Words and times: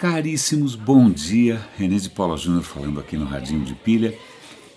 Caríssimos, 0.00 0.74
bom 0.74 1.10
dia. 1.10 1.60
René 1.76 1.98
de 1.98 2.08
Paula 2.08 2.34
Júnior 2.34 2.62
falando 2.62 2.98
aqui 2.98 3.18
no 3.18 3.26
Radinho 3.26 3.62
de 3.66 3.74
Pilha. 3.74 4.16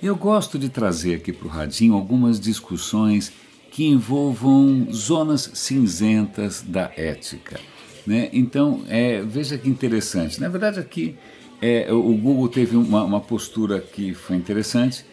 Eu 0.02 0.18
gosto 0.18 0.60
de 0.60 0.68
trazer 0.68 1.15
aqui 1.15 1.31
para 1.31 1.47
o 1.47 1.49
Radinho 1.49 1.94
algumas 1.94 2.42
discussões 2.42 3.31
que 3.71 3.86
envolvam 3.86 4.86
zonas 4.91 5.49
cinzentas 5.54 6.62
da 6.62 6.91
ética. 6.97 7.57
Né? 8.05 8.30
Então, 8.34 8.84
é, 8.89 9.21
veja 9.21 9.57
que 9.57 9.70
interessante. 9.70 10.41
Na 10.41 10.50
verdade, 10.50 10.82
aqui 10.82 11.16
é, 11.62 11.90
o 11.90 12.18
Google 12.18 12.50
teve 12.50 12.76
uma, 12.76 13.05
uma, 13.05 13.21
postura 13.21 13.80
que 13.80 14.14
foi 14.14 14.36
interessante 14.36 15.05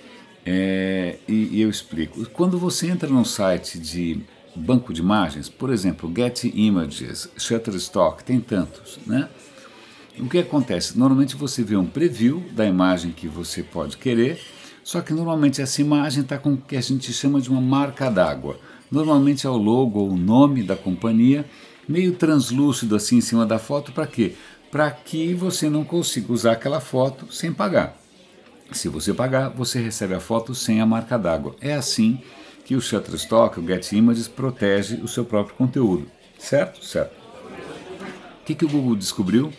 é, 0.45 1.19
e, 1.29 1.51
e 1.53 1.61
eu 1.61 1.71
explico. 1.71 2.29
Quando 2.31 2.59
você 2.59 2.89
entra 2.89 3.09
num 3.09 3.25
site 3.25 3.79
de 3.79 4.19
banco 4.57 4.93
de 4.93 5.03
imagens, 5.03 5.49
por 5.49 5.71
exemplo, 5.71 6.13
Getty 6.13 6.53
Images, 6.53 7.29
Shutterstock, 7.37 8.25
tem 8.25 8.41
tantos, 8.41 8.99
né? 9.07 9.29
O 10.19 10.29
que 10.29 10.39
acontece? 10.39 10.99
Normalmente 10.99 11.37
você 11.37 11.63
vê 11.63 11.77
um 11.77 11.87
preview 11.87 12.43
da 12.53 12.67
imagem 12.67 13.13
que 13.13 13.29
você 13.29 13.63
pode 13.63 13.96
querer, 13.96 14.41
só 14.82 15.01
que 15.01 15.13
normalmente 15.13 15.63
essa 15.63 15.81
imagem 15.81 16.23
está 16.23 16.37
com 16.37 16.55
o 16.55 16.57
que 16.57 16.77
a 16.77 16.81
gente 16.81 17.13
chama 17.13 17.41
de 17.41 17.49
uma 17.49 17.61
marca 17.61 18.11
d'água. 18.11 18.59
Normalmente 18.91 19.46
é 19.46 19.51
o 19.51 19.57
logo 19.57 20.01
ou 20.01 20.11
o 20.11 20.17
nome 20.17 20.63
da 20.63 20.77
companhia, 20.77 21.46
meio 21.89 22.13
translúcido 22.13 22.96
assim 22.96 23.18
em 23.18 23.21
cima 23.21 23.46
da 23.46 23.59
foto, 23.59 23.93
para 23.93 24.07
quê? 24.07 24.35
Para 24.71 24.91
que 24.91 25.32
você 25.32 25.71
não 25.71 25.85
consiga 25.85 26.32
usar 26.32 26.53
aquela 26.53 26.81
foto 26.81 27.32
sem 27.32 27.53
pagar. 27.53 27.96
Se 28.73 28.89
você 28.89 29.13
pagar, 29.13 29.49
você 29.51 29.81
recebe 29.81 30.15
a 30.15 30.21
foto 30.21 30.54
sem 30.54 30.81
a 30.81 30.87
marca 30.87 31.18
d'água. 31.18 31.57
É 31.61 31.75
assim 31.75 32.20
que 32.65 32.77
o 32.77 32.81
Shutterstock, 32.81 33.59
o 33.59 33.67
Get 33.67 33.91
Images, 33.92 34.29
protege 34.29 34.97
o 35.03 35.09
seu 35.09 35.25
próprio 35.25 35.56
conteúdo. 35.56 36.06
Certo? 36.39 36.84
Certo. 36.84 37.12
O 38.41 38.45
que, 38.45 38.55
que 38.55 38.65
o 38.65 38.69
Google 38.69 38.97
descobriu? 38.97 39.53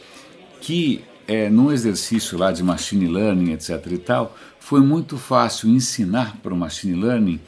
Que 0.61 1.03
é, 1.27 1.49
num 1.49 1.71
exercício 1.71 2.37
lá 2.37 2.51
de 2.51 2.63
machine 2.63 3.07
learning, 3.07 3.51
etc. 3.51 3.85
e 3.91 3.97
tal, 3.97 4.37
foi 4.59 4.79
muito 4.79 5.17
fácil 5.17 5.69
ensinar 5.69 6.37
para 6.41 6.53
o 6.53 6.57
machine 6.57 6.93
learning 7.01 7.41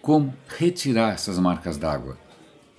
como 0.00 0.34
retirar 0.48 1.14
essas 1.14 1.38
marcas 1.38 1.76
d'água. 1.76 2.16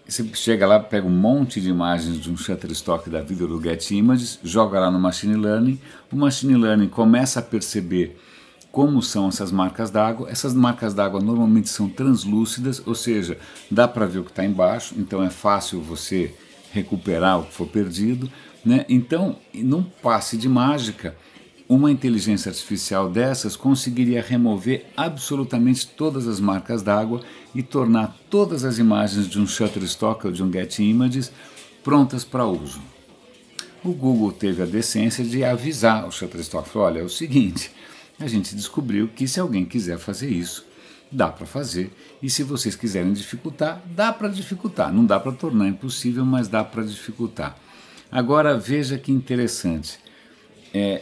Você 0.08 0.25
chega 0.34 0.66
lá, 0.66 0.80
pega 0.80 1.06
um 1.06 1.11
monte 1.11 1.59
de 1.59 1.69
imagens 1.69 2.19
de 2.22 2.31
um 2.31 2.38
Shutterstock 2.38 3.09
da 3.09 3.22
vida 3.22 3.45
do 3.45 3.61
Get 3.61 3.92
Images, 3.92 4.39
joga 4.42 4.80
lá 4.80 4.89
no 4.89 4.97
Machine 4.97 5.36
Learning, 5.36 5.78
o 6.09 6.16
Machine 6.16 6.56
Learning 6.56 6.88
começa 6.88 7.41
a 7.41 7.44
perceber 7.44 8.17
como 8.72 9.02
são 9.02 9.28
essas 9.28 9.52
marcas 9.52 9.89
d'água. 9.91 10.30
Essas 10.30 10.53
marcas 10.53 10.94
d'água 10.94 11.19
normalmente 11.19 11.67
são 11.67 11.89
translúcidas, 11.89 12.81
ou 12.86 12.95
seja, 12.95 13.38
dá 13.69 13.86
para 13.86 14.06
ver 14.06 14.19
o 14.19 14.23
que 14.23 14.30
está 14.30 14.45
embaixo, 14.45 14.95
então 14.97 15.22
é 15.22 15.30
fácil 15.30 15.81
você 15.81 16.34
recuperar 16.72 17.39
o 17.39 17.44
que 17.44 17.53
for 17.53 17.67
perdido. 17.67 18.31
Né? 18.66 18.86
Então, 18.89 19.38
num 19.53 19.83
passe 19.83 20.38
de 20.38 20.50
mágica, 20.50 21.16
uma 21.69 21.91
inteligência 21.91 22.50
artificial 22.50 23.09
dessas 23.09 23.55
conseguiria 23.55 24.22
remover 24.22 24.86
absolutamente 24.95 25.88
todas 25.88 26.27
as 26.27 26.39
marcas 26.39 26.81
d'água 26.81 27.22
e 27.53 27.61
tornar 27.61 28.17
todas 28.30 28.63
as 28.63 28.78
imagens 28.78 29.28
de 29.28 29.39
um 29.39 29.45
Shutterstock 29.45 30.25
ou 30.25 30.31
de 30.31 30.41
um 30.41 30.52
Get 30.52 30.80
Images 30.80 31.31
prontas 31.83 32.23
para 32.23 32.45
uso. 32.45 32.81
O 33.83 33.91
Google 33.91 34.31
teve 34.31 34.63
a 34.63 34.66
decência 34.66 35.23
de 35.23 35.44
avisar 35.44 36.08
o 36.08 36.11
Shutterstock, 36.11 36.78
olha, 36.78 37.00
é 37.00 37.03
o 37.03 37.09
seguinte, 37.09 37.72
a 38.19 38.28
gente 38.28 38.55
descobriu 38.55 39.08
que 39.08 39.28
se 39.28 39.39
alguém 39.39 39.66
quiser 39.66 39.97
fazer 39.97 40.30
isso, 40.30 40.66
dá 41.11 41.30
para 41.30 41.45
fazer, 41.45 41.91
e 42.22 42.30
se 42.30 42.44
vocês 42.44 42.75
quiserem 42.75 43.13
dificultar, 43.13 43.81
dá 43.85 44.11
para 44.11 44.28
dificultar, 44.28 44.91
não 44.91 45.05
dá 45.05 45.19
para 45.19 45.31
tornar 45.31 45.67
impossível, 45.67 46.25
mas 46.25 46.47
dá 46.47 46.63
para 46.63 46.83
dificultar. 46.83 47.58
Agora 48.11 48.58
veja 48.58 48.97
que 48.97 49.11
interessante. 49.11 50.00
É, 50.73 51.02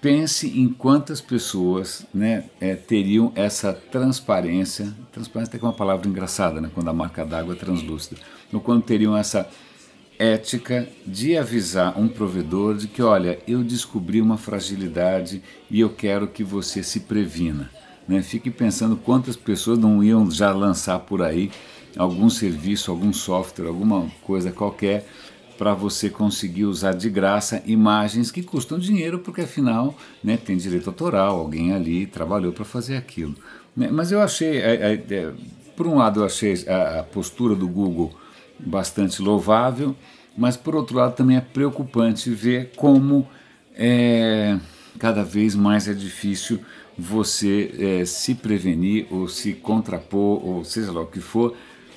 pense 0.00 0.48
em 0.48 0.68
quantas 0.68 1.20
pessoas 1.20 2.06
né, 2.12 2.44
é, 2.60 2.74
teriam 2.74 3.32
essa 3.34 3.72
transparência. 3.72 4.94
Transparência 5.12 5.56
é 5.56 5.62
uma 5.62 5.72
palavra 5.72 6.08
engraçada, 6.08 6.60
né, 6.60 6.70
quando 6.74 6.88
a 6.88 6.92
marca 6.92 7.24
d'água 7.24 7.54
é 7.54 7.56
translúcida. 7.56 8.20
Ou 8.52 8.60
quando 8.60 8.82
teriam 8.82 9.16
essa 9.16 9.48
ética 10.18 10.88
de 11.06 11.36
avisar 11.36 11.98
um 11.98 12.08
provedor 12.08 12.76
de 12.76 12.88
que, 12.88 13.02
olha, 13.02 13.38
eu 13.46 13.62
descobri 13.62 14.20
uma 14.20 14.38
fragilidade 14.38 15.42
e 15.70 15.80
eu 15.80 15.90
quero 15.90 16.26
que 16.26 16.42
você 16.42 16.82
se 16.82 17.00
previna. 17.00 17.70
Né? 18.08 18.22
Fique 18.22 18.50
pensando 18.50 18.96
quantas 18.96 19.36
pessoas 19.36 19.78
não 19.78 20.02
iam 20.02 20.30
já 20.30 20.52
lançar 20.52 21.00
por 21.00 21.22
aí 21.22 21.50
algum 21.96 22.30
serviço, 22.30 22.90
algum 22.90 23.12
software, 23.12 23.66
alguma 23.66 24.06
coisa 24.22 24.52
qualquer 24.52 25.06
para 25.58 25.74
você 25.74 26.10
conseguir 26.10 26.64
usar 26.64 26.92
de 26.92 27.08
graça 27.08 27.62
imagens 27.66 28.30
que 28.30 28.42
custam 28.42 28.78
dinheiro, 28.78 29.18
porque 29.18 29.42
afinal 29.42 29.96
né, 30.22 30.36
tem 30.36 30.56
direito 30.56 30.88
autoral, 30.88 31.38
alguém 31.38 31.72
ali 31.72 32.06
trabalhou 32.06 32.52
para 32.52 32.64
fazer 32.64 32.96
aquilo. 32.96 33.34
Né, 33.76 33.88
mas 33.90 34.12
eu 34.12 34.20
achei, 34.20 34.58
é, 34.58 34.92
é, 34.92 35.14
é, 35.14 35.32
por 35.76 35.86
um 35.86 35.96
lado, 35.96 36.20
eu 36.20 36.26
achei 36.26 36.54
a, 36.68 37.00
a, 37.00 37.02
postura 37.02 37.54
do 37.54 37.68
Google 37.68 38.12
bastante 38.58 39.20
louvável, 39.20 39.94
mas 40.36 40.56
por 40.56 40.74
outro 40.74 40.96
lado 40.96 41.14
também 41.14 41.36
é 41.36 41.40
preocupante 41.40 42.30
ver 42.30 42.72
como 42.76 43.26
é, 43.74 44.58
cada 44.98 45.22
vez 45.22 45.54
mais 45.54 45.88
é 45.88 45.92
difícil 45.92 46.60
você 46.98 47.74
é, 47.78 48.04
se 48.04 48.34
prevenir 48.34 49.06
ou 49.10 49.28
se 49.28 49.52
contrapor, 49.52 50.44
ou 50.46 50.64
seja 50.64 50.90
lá 50.92 51.02
o 51.02 51.06
que 51.06 51.20
for, 51.20 51.54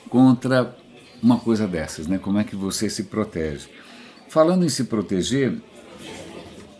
contra 0.09 0.75
uma 1.21 1.37
coisa 1.37 1.67
dessas, 1.67 2.07
né? 2.07 2.17
Como 2.17 2.39
é 2.39 2.43
que 2.43 2.55
você 2.55 2.89
se 2.89 3.03
protege? 3.03 3.67
Falando 4.27 4.65
em 4.65 4.69
se 4.69 4.83
proteger, 4.85 5.57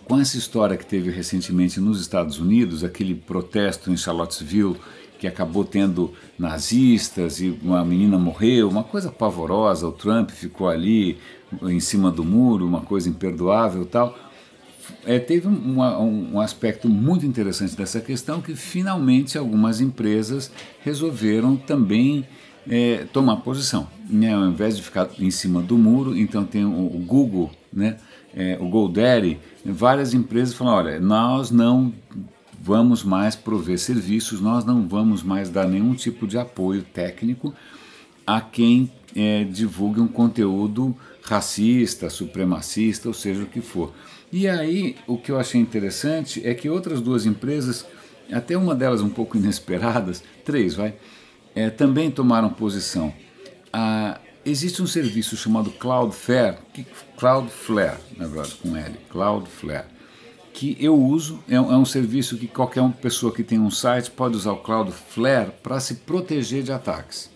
com 0.06 0.20
essa 0.20 0.38
história 0.38 0.76
que 0.76 0.86
teve 0.86 1.12
recentemente 1.12 1.80
nos 1.80 2.02
Estados 2.02 2.40
Unidos, 2.40 2.84
aquele 2.84 3.14
protesto 3.14 3.92
em 3.92 3.98
Charlottesville 3.98 4.76
que 5.20 5.28
acabou 5.28 5.66
tendo 5.66 6.14
nazistas 6.38 7.42
e 7.42 7.60
uma 7.62 7.84
menina 7.84 8.18
morreu, 8.18 8.70
uma 8.70 8.84
coisa 8.84 9.12
pavorosa, 9.12 9.86
o 9.88 9.92
Trump 9.92 10.32
ficou 10.32 10.70
ali 10.70 11.18
em 11.62 11.80
cima 11.80 12.10
do 12.10 12.24
muro, 12.24 12.66
uma 12.66 12.82
coisa 12.82 13.10
imperdoável 13.10 13.86
tal. 13.86 14.18
É, 15.06 15.20
teve 15.20 15.48
um, 15.48 15.80
um, 16.34 16.40
aspecto 16.40 16.90
muito 16.90 17.26
interessante 17.26 17.76
dessa 17.76 18.02
questão 18.02 18.42
que 18.42 18.56
finalmente 18.56 19.38
algumas 19.38 19.82
empresas 19.82 20.52
resolveram 20.82 21.56
também 21.56 22.26
é, 22.68 23.06
tomar 23.12 23.38
posição. 23.38 23.88
Né? 24.10 24.34
Ao 24.34 24.46
invés 24.46 24.76
de 24.76 24.84
ficar 24.84 25.10
em 25.20 25.32
cima 25.32 25.62
do 25.62 25.78
muro, 25.78 26.18
então 26.18 26.44
tem 26.46 26.66
o, 26.66 26.70
o 26.70 27.04
Google, 27.06 27.52
né? 27.72 27.98
É, 28.36 28.58
o 28.60 28.68
GoDaddy, 28.70 29.40
várias 29.66 30.14
empresas 30.14 30.54
falam, 30.54 30.76
olha, 30.76 31.00
nós 31.00 31.50
não 31.50 31.92
vamos 32.62 33.04
mais 33.04 33.36
prover 33.36 33.80
serviços, 33.80 34.40
nós 34.40 34.64
não 34.64 34.88
vamos 34.88 35.24
mais 35.24 35.50
dar 35.50 35.68
nenhum 35.68 35.96
tipo 35.96 36.28
de 36.28 36.38
apoio 36.38 36.84
técnico 36.84 37.54
a 38.28 38.40
quem 38.40 38.92
é, 39.16 39.44
divulgue 39.44 40.00
um 40.00 40.08
conteúdo 40.08 40.96
racista, 41.24 42.10
supremacista, 42.10 43.08
ou 43.08 43.14
seja 43.14 43.44
o 43.44 43.48
que 43.48 43.62
for. 43.62 43.94
E 44.32 44.48
aí, 44.48 44.96
o 45.08 45.18
que 45.18 45.32
eu 45.32 45.40
achei 45.40 45.60
interessante 45.60 46.46
é 46.46 46.54
que 46.54 46.70
outras 46.70 47.02
duas 47.02 47.26
empresas, 47.26 47.86
até 48.32 48.56
uma 48.56 48.76
delas 48.76 49.02
um 49.02 49.10
pouco 49.10 49.38
inesperadas, 49.40 50.24
três, 50.46 50.76
vai, 50.76 50.96
é, 51.56 51.70
também 51.70 52.12
tomaram 52.12 52.50
posição. 52.50 53.14
Ah, 53.72 54.20
existe 54.46 54.82
um 54.82 54.88
serviço 54.88 55.36
chamado 55.38 55.72
Cloudflare, 55.72 56.58
que, 56.74 56.86
Cloudflare, 57.18 57.98
na 58.18 58.28
verdade, 58.28 58.56
com 58.56 58.76
L, 58.76 58.96
Cloudflare, 59.10 59.86
que 60.54 60.78
eu 60.80 61.00
uso, 61.00 61.40
é 61.48 61.60
um, 61.60 61.72
é 61.72 61.78
um 61.78 61.86
serviço 61.86 62.38
que 62.38 62.48
qualquer 62.48 62.82
uma 62.82 62.92
pessoa 62.92 63.32
que 63.32 63.44
tem 63.44 63.60
um 63.60 63.72
site 63.72 64.12
pode 64.12 64.36
usar 64.36 64.52
o 64.52 64.58
Cloudflare 64.58 65.52
para 65.64 65.80
se 65.80 65.96
proteger 65.96 66.64
de 66.64 66.72
ataques. 66.72 67.30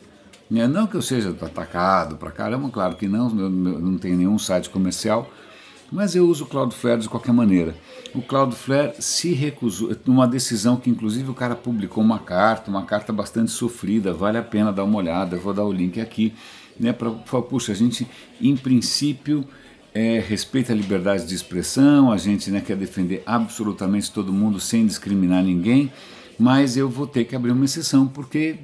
Né, 0.50 0.68
não 0.68 0.86
que 0.86 0.96
eu 0.96 1.02
seja 1.02 1.30
atacado 1.30 2.18
para 2.18 2.30
caramba, 2.30 2.70
claro 2.70 2.96
que 2.96 3.08
não, 3.08 3.30
eu 3.40 3.50
não 3.50 3.98
tenho 3.98 4.18
nenhum 4.18 4.38
site 4.38 4.70
comercial, 4.70 5.28
mas 5.92 6.16
eu 6.16 6.28
uso 6.28 6.44
o 6.44 6.48
Cloudflare 6.48 7.02
de 7.02 7.10
qualquer 7.10 7.34
maneira. 7.34 7.76
O 8.14 8.22
Cloudflare 8.22 8.94
se 9.00 9.34
recusou, 9.34 9.96
numa 10.06 10.28
decisão 10.28 10.78
que 10.78 10.90
inclusive 10.90 11.30
o 11.30 11.34
cara 11.34 11.56
publicou 11.56 12.04
uma 12.04 12.20
carta, 12.20 12.70
uma 12.70 12.84
carta 12.86 13.12
bastante 13.12 13.52
sofrida, 13.52 14.14
vale 14.14 14.38
a 14.38 14.44
pena 14.44 14.72
dar 14.72 14.84
uma 14.84 14.98
olhada, 14.98 15.36
eu 15.36 15.42
vou 15.42 15.54
dar 15.54 15.64
o 15.64 15.72
link 15.72 16.00
aqui, 16.00 16.34
né, 16.80 16.94
para 16.94 17.12
falar, 17.26 17.44
puxa, 17.44 17.72
a 17.72 17.76
gente 17.76 18.08
em 18.42 18.56
princípio 18.56 19.46
é, 19.94 20.20
respeita 20.20 20.74
a 20.74 20.76
liberdade 20.76 21.26
de 21.26 21.36
expressão, 21.36 22.12
a 22.12 22.18
gente 22.18 22.50
né, 22.50 22.62
quer 22.62 22.76
defender 22.76 23.22
absolutamente 23.26 24.12
todo 24.12 24.34
mundo 24.34 24.60
sem 24.60 24.86
discriminar 24.86 25.44
ninguém, 25.44 25.92
mas 26.44 26.76
eu 26.76 26.90
vou 26.90 27.08
ter 27.08 27.24
que 27.24 27.38
abrir 27.38 27.52
uma 27.52 27.64
exceção, 27.64 28.06
porque 28.06 28.58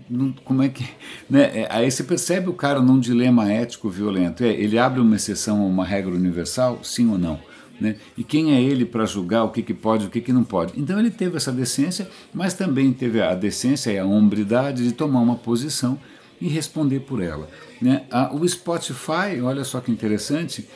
como 0.43 0.61
é 0.61 0.67
que. 0.67 0.85
Né, 1.29 1.61
é, 1.61 1.67
aí 1.69 1.89
você 1.89 2.03
percebe 2.03 2.49
o 2.49 2.53
cara 2.53 2.81
num 2.81 2.99
dilema 2.99 3.51
ético 3.51 3.87
violento. 3.87 4.43
É, 4.43 4.49
ele 4.49 4.79
abre 4.79 4.99
uma 4.99 5.15
exceção 5.15 5.61
a 5.61 5.65
uma 5.65 5.85
regra 5.85 6.11
universal, 6.11 6.79
sim 6.83 7.07
ou 7.07 7.19
não? 7.19 7.39
Né? 7.79 7.97
E 8.17 8.23
quem 8.23 8.55
é 8.55 8.61
ele 8.61 8.83
para 8.83 9.05
julgar 9.05 9.43
o 9.43 9.49
que, 9.49 9.61
que 9.61 9.75
pode 9.75 10.05
e 10.05 10.07
o 10.07 10.09
que, 10.09 10.19
que 10.21 10.33
não 10.33 10.43
pode? 10.43 10.73
Então 10.75 10.99
ele 10.99 11.11
teve 11.11 11.37
essa 11.37 11.51
decência, 11.51 12.09
mas 12.33 12.55
também 12.55 12.91
teve 12.91 13.21
a 13.21 13.35
decência 13.35 13.91
e 13.91 13.99
a 13.99 14.05
hombridade 14.05 14.83
de 14.83 14.91
tomar 14.91 15.21
uma 15.21 15.35
posição 15.35 15.99
e 16.41 16.47
responder 16.47 17.01
por 17.01 17.21
ela. 17.21 17.47
Né? 17.79 18.03
o 18.33 18.45
Spotify, 18.47 19.39
olha 19.41 19.63
só 19.63 19.79
que 19.79 19.91
interessante, 19.91 20.67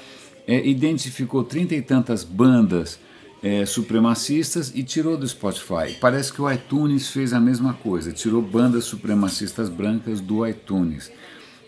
é, 0.48 0.66
identificou 0.66 1.44
trinta 1.44 1.74
e 1.74 1.82
tantas 1.82 2.24
bandas 2.24 3.00
é, 3.44 3.66
supremacistas 3.66 4.72
e 4.74 4.82
tirou 4.84 5.18
do 5.18 5.28
Spotify. 5.28 5.98
Parece 6.00 6.32
que 6.32 6.42
o 6.42 6.50
iTunes 6.50 7.10
fez 7.10 7.34
a 7.34 7.40
mesma 7.40 7.74
coisa, 7.74 8.14
tirou 8.14 8.42
bandas 8.42 8.86
supremacistas 8.86 9.68
brancas 9.68 10.22
do 10.22 10.48
iTunes. 10.48 11.12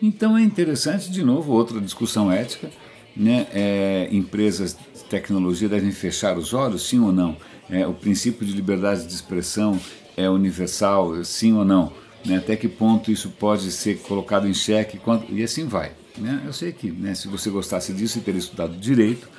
Então 0.01 0.37
é 0.37 0.41
interessante, 0.41 1.11
de 1.11 1.21
novo, 1.21 1.51
outra 1.51 1.81
discussão 1.81 2.31
ética. 2.31 2.71
Né? 3.15 3.47
É, 3.53 4.09
empresas 4.11 4.75
de 4.93 5.03
tecnologia 5.05 5.69
devem 5.69 5.91
fechar 5.91 6.37
os 6.37 6.53
olhos, 6.53 6.87
sim 6.87 6.99
ou 6.99 7.11
não? 7.11 7.37
É, 7.69 7.85
o 7.85 7.93
princípio 7.93 8.45
de 8.45 8.53
liberdade 8.53 9.05
de 9.05 9.13
expressão 9.13 9.79
é 10.15 10.29
universal, 10.29 11.23
sim 11.23 11.53
ou 11.53 11.65
não? 11.65 11.91
Né? 12.25 12.37
Até 12.37 12.55
que 12.55 12.67
ponto 12.67 13.11
isso 13.11 13.29
pode 13.29 13.71
ser 13.71 13.99
colocado 13.99 14.47
em 14.47 14.53
xeque? 14.53 14.99
E 15.29 15.43
assim 15.43 15.65
vai. 15.65 15.93
Né? 16.17 16.41
Eu 16.45 16.53
sei 16.53 16.71
que 16.71 16.91
né, 16.91 17.15
se 17.15 17.27
você 17.27 17.49
gostasse 17.49 17.93
disso 17.93 18.17
e 18.17 18.21
teria 18.21 18.39
estudado 18.39 18.75
direito, 18.77 19.29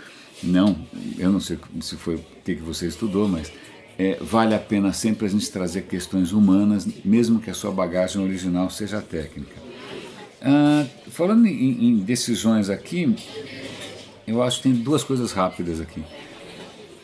não, 0.42 0.76
eu 1.18 1.32
não 1.32 1.40
sei 1.40 1.58
se 1.80 1.96
foi 1.96 2.16
o 2.16 2.24
que 2.44 2.54
você 2.56 2.86
estudou, 2.86 3.28
mas 3.28 3.50
é, 3.98 4.18
vale 4.20 4.54
a 4.54 4.58
pena 4.58 4.92
sempre 4.92 5.26
a 5.26 5.28
gente 5.28 5.50
trazer 5.50 5.82
questões 5.82 6.32
humanas, 6.32 6.86
mesmo 7.04 7.40
que 7.40 7.50
a 7.50 7.54
sua 7.54 7.70
bagagem 7.70 8.22
original 8.22 8.68
seja 8.70 9.00
técnica. 9.00 9.66
Ah, 10.42 10.84
falando 11.08 11.46
em, 11.46 11.88
em, 11.88 11.98
decisões 11.98 12.68
aqui, 12.68 13.16
eu 14.26 14.42
acho 14.42 14.58
que 14.58 14.64
tem 14.64 14.74
duas 14.74 15.02
coisas 15.02 15.32
rápidas 15.32 15.80
aqui. 15.80 16.02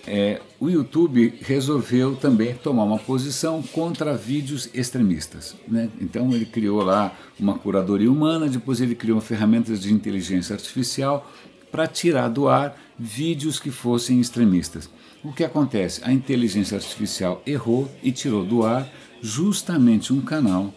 É, 0.07 0.41
o 0.61 0.69
YouTube 0.69 1.33
resolveu 1.43 2.17
também 2.17 2.55
tomar 2.55 2.85
uma 2.85 2.99
posição 2.99 3.63
contra 3.63 4.17
vídeos 4.17 4.69
extremistas. 4.75 5.57
Né? 5.67 5.89
Então 6.01 6.33
ele 6.33 6.45
criou 6.45 6.83
lá 6.83 7.17
uma 7.39 7.57
curadoria 7.57 8.11
humana, 8.11 8.49
depois 8.49 8.81
ele 8.81 8.95
criou 8.95 9.21
ferramentas 9.21 9.81
de 9.81 9.93
inteligência 9.93 10.55
artificial 10.55 11.31
para 11.71 11.87
tirar 11.87 12.29
do 12.29 12.49
ar 12.49 12.77
vídeos 13.03 13.59
que 13.59 13.73
fossem 13.73 14.21
extremistas. 14.21 14.89
O 15.25 15.33
que 15.33 15.43
acontece? 15.43 16.01
A 16.05 16.13
inteligência 16.13 16.77
artificial 16.77 17.43
errou 17.45 17.91
e 18.01 18.13
tirou 18.13 18.45
do 18.45 18.65
ar 18.65 18.89
justamente 19.21 20.13
um 20.13 20.21
canal 20.21 20.73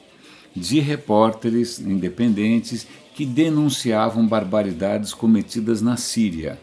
de 0.56 0.80
repórteres 0.80 1.80
independentes 1.80 2.88
que 3.14 3.26
denunciavam 3.26 4.26
barbaridades 4.26 5.14
cometidas 5.14 5.84
na 5.84 5.98
Síria. 5.98 6.60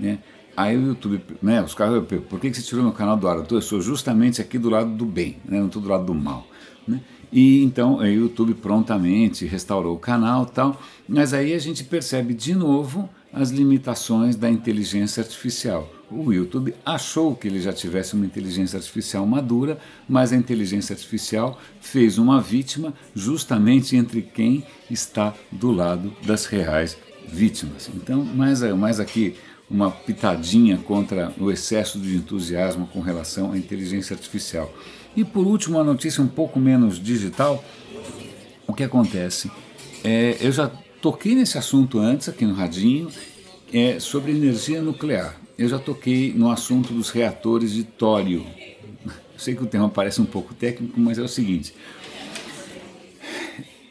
Né? 0.00 0.18
Aí 0.56 0.76
o 0.78 0.88
YouTube, 0.88 1.22
né, 1.42 1.62
os 1.62 1.74
caras, 1.74 2.02
por 2.28 2.40
que 2.40 2.52
você 2.52 2.62
tirou 2.62 2.82
meu 2.82 2.92
canal 2.92 3.16
do 3.16 3.28
ar? 3.28 3.44
Eu 3.50 3.60
sou 3.60 3.82
justamente 3.82 4.40
aqui 4.40 4.58
do 4.58 4.70
lado 4.70 4.90
do 4.90 5.04
bem, 5.04 5.36
né, 5.44 5.58
não 5.58 5.66
estou 5.66 5.82
do 5.82 5.88
lado 5.88 6.06
do 6.06 6.14
mal. 6.14 6.46
Né? 6.88 7.00
E 7.30 7.62
então 7.62 7.96
o 7.96 8.06
YouTube 8.06 8.54
prontamente 8.54 9.44
restaurou 9.44 9.94
o 9.94 9.98
canal 9.98 10.46
tal, 10.46 10.80
mas 11.06 11.34
aí 11.34 11.52
a 11.52 11.58
gente 11.58 11.84
percebe 11.84 12.32
de 12.32 12.54
novo 12.54 13.08
as 13.32 13.50
limitações 13.50 14.36
da 14.36 14.50
inteligência 14.50 15.22
artificial. 15.22 15.90
O 16.10 16.30
YouTube 16.32 16.74
achou 16.84 17.34
que 17.34 17.48
ele 17.48 17.60
já 17.60 17.72
tivesse 17.72 18.14
uma 18.14 18.26
inteligência 18.26 18.76
artificial 18.76 19.26
madura, 19.26 19.78
mas 20.06 20.32
a 20.32 20.36
inteligência 20.36 20.92
artificial 20.92 21.58
fez 21.80 22.18
uma 22.18 22.40
vítima 22.40 22.92
justamente 23.14 23.96
entre 23.96 24.20
quem 24.20 24.64
está 24.90 25.34
do 25.50 25.72
lado 25.72 26.12
das 26.24 26.44
reais 26.44 26.98
vítimas. 27.26 27.88
Então, 27.94 28.22
mais, 28.22 28.60
mais 28.60 29.00
aqui 29.00 29.36
uma 29.70 29.90
pitadinha 29.90 30.76
contra 30.76 31.32
o 31.38 31.50
excesso 31.50 31.98
de 31.98 32.14
entusiasmo 32.14 32.86
com 32.88 33.00
relação 33.00 33.52
à 33.52 33.56
inteligência 33.56 34.14
artificial. 34.14 34.70
E 35.16 35.24
por 35.24 35.46
último, 35.46 35.78
uma 35.78 35.84
notícia 35.84 36.22
um 36.22 36.28
pouco 36.28 36.60
menos 36.60 37.02
digital. 37.02 37.64
O 38.66 38.74
que 38.74 38.82
acontece? 38.82 39.50
É, 40.04 40.36
eu 40.40 40.52
já 40.52 40.70
toquei 41.02 41.34
nesse 41.34 41.58
assunto 41.58 41.98
antes 41.98 42.28
aqui 42.28 42.46
no 42.46 42.54
Radinho, 42.54 43.10
é, 43.74 43.98
sobre 43.98 44.30
energia 44.30 44.80
nuclear. 44.80 45.36
Eu 45.58 45.68
já 45.68 45.78
toquei 45.78 46.32
no 46.32 46.48
assunto 46.48 46.94
dos 46.94 47.10
reatores 47.10 47.72
de 47.72 47.82
tório. 47.82 48.46
Sei 49.36 49.56
que 49.56 49.64
o 49.64 49.66
tema 49.66 49.88
parece 49.88 50.22
um 50.22 50.24
pouco 50.24 50.54
técnico, 50.54 50.98
mas 51.00 51.18
é 51.18 51.22
o 51.22 51.28
seguinte. 51.28 51.74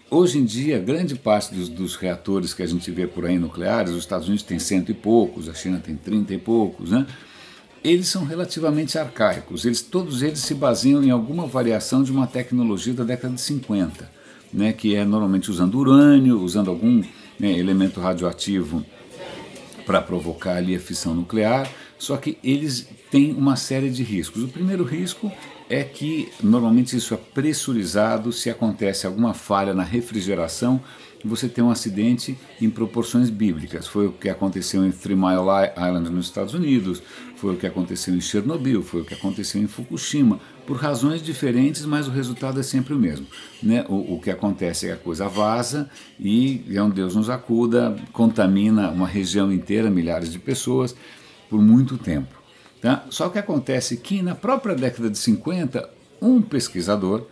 Hoje 0.09 0.37
em 0.37 0.45
dia, 0.45 0.79
grande 0.79 1.15
parte 1.15 1.53
dos, 1.53 1.67
dos, 1.67 1.95
reatores 1.97 2.53
que 2.53 2.63
a 2.63 2.65
gente 2.65 2.89
vê 2.91 3.05
por 3.05 3.25
aí 3.25 3.37
nucleares, 3.37 3.91
os 3.91 3.99
Estados 3.99 4.27
Unidos 4.27 4.43
tem 4.43 4.57
cento 4.57 4.91
e 4.91 4.93
poucos, 4.93 5.49
a 5.49 5.53
China 5.53 5.81
tem 5.85 5.95
trinta 5.95 6.33
e 6.33 6.37
poucos, 6.37 6.91
né? 6.91 7.05
Eles 7.83 8.07
são 8.07 8.23
relativamente 8.23 8.97
arcaicos. 8.97 9.65
Eles, 9.65 9.81
todos 9.81 10.21
eles 10.21 10.39
se 10.39 10.53
baseiam 10.53 11.03
em 11.03 11.09
alguma 11.09 11.45
variação 11.45 12.03
de 12.03 12.11
uma 12.11 12.27
tecnologia 12.27 12.93
da 12.93 13.03
década 13.03 13.33
de 13.33 13.41
50, 13.41 14.20
né? 14.53 14.73
Que 14.73 14.95
é 14.95 15.05
normalmente 15.05 15.49
usando 15.49 15.75
urânio, 15.75 16.41
usando 16.41 16.69
algum 16.69 17.01
né, 17.39 17.57
elemento 17.57 17.99
radioativo 17.99 18.85
para 19.85 20.01
provocar 20.01 20.57
ali 20.57 20.75
a 20.75 20.79
fissão 20.79 21.13
nuclear, 21.13 21.69
só 21.97 22.17
que 22.17 22.37
eles 22.43 22.87
têm 23.09 23.33
uma 23.33 23.55
série 23.55 23.89
de 23.89 24.03
riscos. 24.03 24.43
O 24.43 24.47
primeiro 24.47 24.83
risco 24.83 25.31
é 25.69 25.83
que 25.83 26.29
normalmente 26.43 26.95
isso 26.95 27.13
é 27.13 27.17
pressurizado, 27.17 28.31
se 28.31 28.49
acontece 28.49 29.07
alguma 29.07 29.33
falha 29.33 29.73
na 29.73 29.83
refrigeração, 29.83 30.81
você 31.23 31.47
tem 31.47 31.63
um 31.63 31.69
acidente 31.69 32.37
em 32.59 32.69
proporções 32.69 33.29
bíblicas. 33.29 33.87
Foi 33.87 34.07
o 34.07 34.11
que 34.11 34.29
aconteceu 34.29 34.85
em 34.85 34.91
Three 34.91 35.15
Mile 35.15 35.71
Island 35.77 36.09
nos 36.09 36.25
Estados 36.25 36.53
Unidos, 36.53 37.01
foi 37.35 37.55
o 37.55 37.57
que 37.57 37.65
aconteceu 37.65 38.13
em 38.13 38.21
Chernobyl, 38.21 38.83
foi 38.83 39.01
o 39.01 39.05
que 39.05 39.13
aconteceu 39.13 39.61
em 39.61 39.67
Fukushima, 39.67 40.39
por 40.65 40.77
razões 40.77 41.21
diferentes, 41.21 41.85
mas 41.85 42.07
o 42.07 42.11
resultado 42.11 42.59
é 42.59 42.63
sempre 42.63 42.93
o 42.93 42.97
mesmo. 42.97 43.25
Né? 43.61 43.85
O, 43.89 44.15
o 44.15 44.21
que 44.21 44.29
acontece 44.29 44.85
é 44.85 44.89
que 44.89 44.93
a 44.93 45.03
coisa 45.03 45.27
vaza 45.27 45.89
e 46.19 46.63
é 46.71 46.81
um 46.81 46.89
Deus 46.89 47.15
nos 47.15 47.29
acuda, 47.29 47.95
contamina 48.13 48.89
uma 48.89 49.07
região 49.07 49.51
inteira, 49.51 49.89
milhares 49.89 50.31
de 50.31 50.39
pessoas, 50.39 50.95
por 51.49 51.61
muito 51.61 51.97
tempo. 51.97 52.41
Tá? 52.81 53.05
Só 53.09 53.29
que 53.29 53.37
acontece 53.37 53.97
que 53.97 54.21
na 54.21 54.33
própria 54.33 54.75
década 54.75 55.09
de 55.09 55.17
50, 55.17 55.89
um 56.21 56.41
pesquisador 56.41 57.25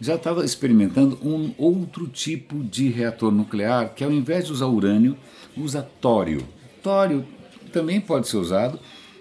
já 0.00 0.14
estava 0.14 0.44
experimentando 0.44 1.18
um 1.22 1.52
outro 1.58 2.06
tipo 2.06 2.62
de 2.62 2.88
reator 2.88 3.32
nuclear 3.32 3.94
que 3.94 4.04
ao 4.04 4.12
invés 4.12 4.46
de 4.46 4.52
usar 4.52 4.66
urânio, 4.66 5.16
usa 5.56 5.82
tório. 6.00 6.42
Tório 6.82 7.24
também 7.72 8.00
pode 8.00 8.28
ser 8.28 8.36
usado, 8.36 8.78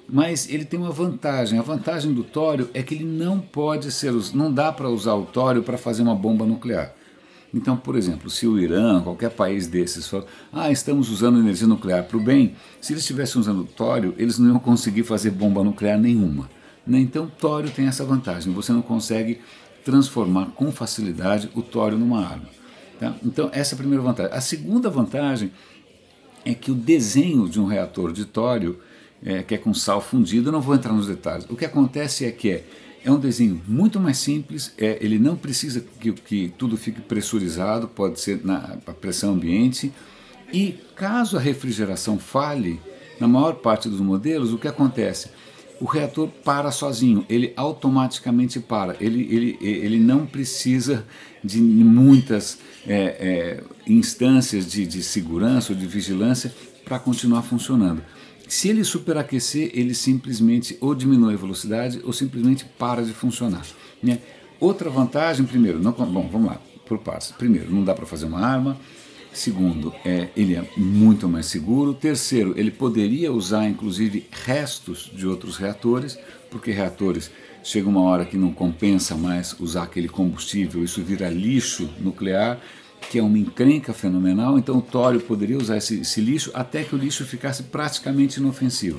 mas 0.07 0.49
ele 0.49 0.65
tem 0.65 0.79
uma 0.79 0.91
vantagem. 0.91 1.59
A 1.59 1.63
vantagem 1.63 2.13
do 2.13 2.23
tório 2.23 2.69
é 2.73 2.81
que 2.81 2.95
ele 2.95 3.05
não 3.05 3.39
pode 3.39 3.91
ser, 3.91 4.13
não 4.33 4.53
dá 4.53 4.71
para 4.71 4.89
usar 4.89 5.15
o 5.15 5.25
tório 5.25 5.63
para 5.63 5.77
fazer 5.77 6.03
uma 6.03 6.15
bomba 6.15 6.45
nuclear. 6.45 6.93
Então, 7.53 7.77
por 7.77 7.95
exemplo, 7.95 8.29
se 8.29 8.45
o 8.45 8.59
Irã, 8.59 9.01
qualquer 9.01 9.31
país 9.31 9.67
desses, 9.67 10.07
for, 10.07 10.25
ah, 10.51 10.69
estamos 10.69 11.09
usando 11.09 11.39
energia 11.39 11.67
nuclear 11.67 12.03
para 12.03 12.17
o 12.17 12.21
bem, 12.21 12.55
se 12.79 12.93
eles 12.93 13.03
estivessem 13.03 13.39
usando 13.39 13.63
tório, 13.63 14.13
eles 14.17 14.37
não 14.37 14.49
iam 14.49 14.59
conseguir 14.59 15.03
fazer 15.03 15.31
bomba 15.31 15.63
nuclear 15.63 15.97
nenhuma. 15.97 16.49
Né? 16.85 16.99
Então, 16.99 17.31
tório 17.39 17.69
tem 17.69 17.87
essa 17.87 18.05
vantagem, 18.05 18.53
você 18.53 18.71
não 18.71 18.81
consegue 18.81 19.39
transformar 19.87 20.47
com 20.47 20.69
facilidade 20.69 21.49
o 21.55 21.61
tório 21.61 21.97
numa 21.97 22.19
arma. 22.19 22.49
Tá? 22.99 23.15
Então, 23.23 23.49
essa 23.53 23.73
é 23.73 23.75
a 23.75 23.77
primeira 23.77 24.03
vantagem. 24.03 24.33
A 24.33 24.41
segunda 24.41 24.89
vantagem 24.89 25.49
é 26.43 26.53
que 26.53 26.69
o 26.69 26.75
desenho 26.75 27.47
de 27.47 27.57
um 27.57 27.65
reator 27.65 28.11
de 28.11 28.25
tório, 28.25 28.79
é, 29.23 29.43
que 29.43 29.55
é 29.55 29.57
com 29.57 29.73
sal 29.73 30.01
fundido, 30.01 30.49
eu 30.49 30.51
não 30.51 30.59
vou 30.59 30.75
entrar 30.75 30.91
nos 30.91 31.07
detalhes. 31.07 31.45
O 31.49 31.55
que 31.55 31.63
acontece 31.63 32.25
é 32.25 32.31
que 32.31 32.51
é, 32.51 32.65
é 33.05 33.09
um 33.09 33.17
desenho 33.17 33.61
muito 33.65 33.97
mais 33.97 34.17
simples, 34.17 34.73
é, 34.77 34.97
ele 34.99 35.17
não 35.17 35.37
precisa 35.37 35.81
que, 36.01 36.11
que 36.11 36.53
tudo 36.57 36.75
fique 36.75 36.99
pressurizado, 36.99 37.87
pode 37.87 38.19
ser 38.19 38.43
na 38.43 38.77
pressão 38.99 39.35
ambiente, 39.35 39.93
e 40.51 40.75
caso 40.97 41.37
a 41.37 41.39
refrigeração 41.39 42.19
falhe, 42.19 42.77
na 43.21 43.27
maior 43.27 43.55
parte 43.55 43.87
dos 43.87 44.01
modelos, 44.01 44.51
o 44.51 44.57
que 44.57 44.67
acontece? 44.67 45.29
O 45.79 45.85
reator 45.85 46.27
para 46.43 46.71
sozinho, 46.71 47.25
ele 47.29 47.53
automaticamente 47.55 48.59
para, 48.59 48.95
ele, 48.99 49.21
ele, 49.29 49.57
ele 49.61 49.99
não 49.99 50.25
precisa 50.25 51.05
de 51.43 51.61
muitas 51.61 52.59
é, 52.87 52.93
é, 52.95 53.63
instâncias 53.85 54.69
de, 54.69 54.85
de 54.85 55.03
segurança 55.03 55.73
ou 55.73 55.77
de 55.77 55.85
vigilância 55.85 56.53
para 56.83 56.97
continuar 56.97 57.43
funcionando. 57.43 58.01
Se 58.47 58.69
ele 58.69 58.83
superaquecer, 58.83 59.71
ele 59.73 59.93
simplesmente 59.93 60.77
ou 60.79 60.95
diminui 60.95 61.33
a 61.33 61.37
velocidade 61.37 61.99
ou 62.03 62.13
simplesmente 62.13 62.65
para 62.77 63.03
de 63.03 63.11
funcionar. 63.11 63.65
Né? 64.01 64.19
Outra 64.59 64.89
vantagem, 64.89 65.45
primeiro, 65.45 65.79
não, 65.79 65.91
bom, 65.91 66.29
vamos 66.31 66.47
lá, 66.47 66.61
por 66.85 66.97
partes. 66.99 67.31
Primeiro, 67.31 67.69
não 67.69 67.83
dá 67.83 67.93
para 67.93 68.05
fazer 68.05 68.25
uma 68.25 68.39
arma. 68.39 68.77
Segundo, 69.37 69.93
é, 70.03 70.29
ele 70.35 70.55
é 70.55 70.67
muito 70.75 71.29
mais 71.29 71.45
seguro. 71.45 71.93
Terceiro, 71.93 72.55
ele 72.57 72.71
poderia 72.71 73.31
usar 73.31 73.69
inclusive 73.69 74.25
restos 74.31 75.11
de 75.13 75.27
outros 75.27 75.57
reatores, 75.57 76.17
porque 76.49 76.71
reatores 76.71 77.29
chega 77.63 77.87
uma 77.87 78.01
hora 78.01 78.25
que 78.25 78.35
não 78.35 78.51
compensa 78.51 79.13
mais 79.13 79.55
usar 79.59 79.83
aquele 79.83 80.09
combustível, 80.09 80.83
isso 80.83 81.03
vira 81.03 81.29
lixo 81.29 81.87
nuclear, 81.99 82.59
que 83.11 83.19
é 83.19 83.21
uma 83.21 83.37
encrenca 83.37 83.93
fenomenal. 83.93 84.57
Então 84.57 84.79
o 84.79 84.81
tório 84.81 85.19
poderia 85.19 85.59
usar 85.59 85.77
esse, 85.77 85.99
esse 85.99 86.19
lixo 86.19 86.49
até 86.55 86.83
que 86.83 86.95
o 86.95 86.97
lixo 86.97 87.23
ficasse 87.23 87.61
praticamente 87.61 88.39
inofensivo. 88.39 88.97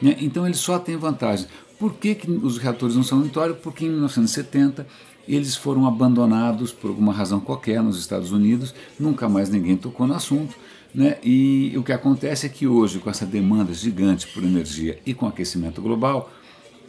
Né? 0.00 0.16
Então 0.18 0.46
ele 0.46 0.56
só 0.56 0.78
tem 0.78 0.96
vantagem. 0.96 1.46
Por 1.78 1.92
que, 1.92 2.14
que 2.14 2.30
os 2.30 2.56
reatores 2.56 2.96
não 2.96 3.02
são 3.02 3.22
em 3.22 3.28
tório? 3.28 3.54
Porque 3.56 3.84
em 3.84 3.90
1970 3.90 4.86
eles 5.28 5.56
foram 5.56 5.86
abandonados 5.86 6.72
por 6.72 6.88
alguma 6.88 7.12
razão 7.12 7.40
qualquer 7.40 7.82
nos 7.82 7.98
Estados 7.98 8.32
Unidos, 8.32 8.74
nunca 8.98 9.28
mais 9.28 9.48
ninguém 9.48 9.76
tocou 9.76 10.06
no 10.06 10.14
assunto. 10.14 10.54
Né? 10.94 11.16
E 11.24 11.72
o 11.76 11.82
que 11.82 11.92
acontece 11.92 12.46
é 12.46 12.48
que 12.48 12.66
hoje, 12.66 13.00
com 13.00 13.10
essa 13.10 13.26
demanda 13.26 13.74
gigante 13.74 14.28
por 14.28 14.44
energia 14.44 14.98
e 15.04 15.12
com 15.12 15.26
aquecimento 15.26 15.82
global, 15.82 16.32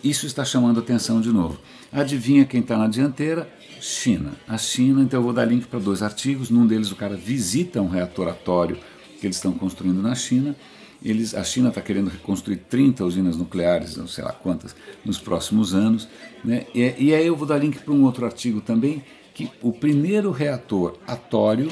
isso 0.04 0.27
está 0.27 0.46
chamando 0.46 0.80
atenção 0.80 1.20
de 1.20 1.30
novo. 1.30 1.58
Adivinha 1.92 2.46
quem 2.46 2.62
está 2.62 2.77
na 2.77 2.88
dianteira? 2.88 3.50
China. 3.82 4.34
A 4.48 4.58
China, 4.58 5.01
então 5.01 5.20
eu 5.20 5.24
vou 5.24 5.34
dar 5.34 5.46
link 5.46 5.65
para 5.65 5.80
dois 5.80 6.04
artigos. 6.04 6.51
Num 6.51 6.68
deles 6.68 6.92
o 6.92 6.96
cara 6.96 7.15
visita 7.15 7.82
um 7.82 7.88
reator 7.88 8.27
atório 8.27 8.77
que 9.20 9.25
eles 9.25 9.38
estão 9.38 9.54
construindo 9.54 10.01
na 10.01 10.13
China. 10.13 10.56
Eles, 11.05 11.35
a 11.35 11.43
China 11.43 11.69
está 11.69 11.81
querendo 11.81 12.09
reconstruir 12.09 12.57
30 12.67 13.05
usinas 13.05 13.38
nucleares, 13.38 13.95
não 13.95 14.07
sei 14.07 14.24
lá 14.24 14.31
quantas, 14.31 14.75
nos 15.05 15.19
próximos 15.19 15.75
anos. 15.75 16.09
Né? 16.43 16.65
E, 16.74 16.95
e 16.97 17.13
aí 17.13 17.27
eu 17.27 17.35
vou 17.35 17.47
dar 17.47 17.59
link 17.59 17.77
para 17.77 17.93
um 17.93 18.03
outro 18.03 18.25
artigo 18.25 18.59
também, 18.59 19.03
que 19.31 19.47
o 19.62 19.71
primeiro 19.71 20.31
reator 20.31 20.97
atório 21.05 21.69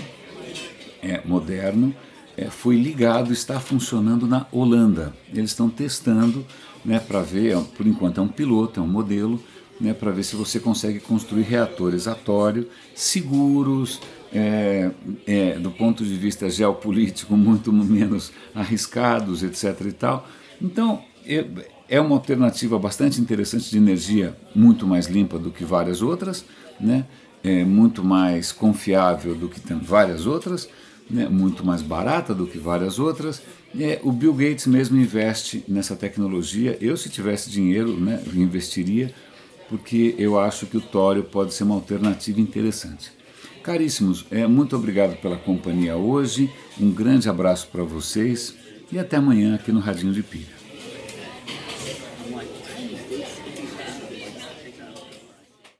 é, 1.01 1.19
moderno 1.25 1.95
é, 2.37 2.45
foi 2.45 2.75
ligado, 2.75 3.33
está 3.33 3.59
funcionando 3.59 4.27
na 4.27 4.45
Holanda. 4.51 5.15
Eles 5.33 5.49
estão 5.49 5.67
testando 5.67 6.45
né, 6.85 6.99
para 6.99 7.21
ver, 7.21 7.57
por 7.75 7.87
enquanto 7.87 8.19
é 8.19 8.23
um 8.23 8.27
piloto, 8.27 8.79
é 8.79 8.83
um 8.83 8.87
modelo, 8.87 9.41
né, 9.81 9.93
para 9.93 10.11
ver 10.11 10.23
se 10.23 10.35
você 10.35 10.59
consegue 10.59 10.99
construir 10.99 11.43
reatores 11.43 12.07
atório 12.07 12.69
seguros, 12.93 13.99
é, 14.33 14.91
é, 15.27 15.59
do 15.59 15.71
ponto 15.71 16.03
de 16.03 16.15
vista 16.15 16.49
geopolítico 16.49 17.37
muito 17.37 17.71
menos 17.71 18.31
arriscados, 18.53 19.43
etc. 19.43 19.87
e 19.87 19.91
tal. 19.91 20.27
Então 20.61 21.01
é, 21.25 21.45
é 21.87 22.01
uma 22.01 22.15
alternativa 22.15 22.77
bastante 22.79 23.21
interessante 23.21 23.69
de 23.69 23.77
energia 23.77 24.35
muito 24.55 24.87
mais 24.87 25.07
limpa 25.07 25.37
do 25.37 25.51
que 25.51 25.63
várias 25.63 26.01
outras, 26.01 26.45
né? 26.79 27.05
é 27.43 27.63
muito 27.65 28.03
mais 28.03 28.51
confiável 28.53 29.35
do 29.35 29.49
que 29.49 29.59
várias 29.73 30.25
outras 30.25 30.69
né, 31.09 31.27
muito 31.27 31.65
mais 31.65 31.81
barata 31.81 32.33
do 32.33 32.47
que 32.47 32.57
várias 32.57 32.99
outras. 32.99 33.41
É, 33.77 33.99
o 34.03 34.11
Bill 34.11 34.33
Gates 34.33 34.67
mesmo 34.67 34.97
investe 34.97 35.63
nessa 35.67 35.95
tecnologia. 35.95 36.77
Eu, 36.79 36.95
se 36.95 37.09
tivesse 37.09 37.49
dinheiro, 37.49 37.99
né, 37.99 38.21
investiria, 38.33 39.13
porque 39.69 40.15
eu 40.17 40.39
acho 40.39 40.65
que 40.65 40.77
o 40.77 40.81
tório 40.81 41.23
pode 41.23 41.53
ser 41.53 41.63
uma 41.63 41.75
alternativa 41.75 42.39
interessante. 42.39 43.11
Caríssimos, 43.63 44.25
é, 44.29 44.45
muito 44.45 44.75
obrigado 44.75 45.15
pela 45.21 45.37
companhia 45.37 45.95
hoje, 45.95 46.51
um 46.77 46.91
grande 46.91 47.29
abraço 47.29 47.69
para 47.71 47.81
vocês 47.81 48.53
e 48.91 48.99
até 48.99 49.15
amanhã 49.15 49.55
aqui 49.55 49.71
no 49.71 49.79
Radinho 49.79 50.11
de 50.11 50.21
Pilha. 50.21 50.62